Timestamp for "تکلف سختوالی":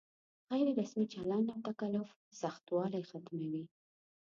1.69-3.03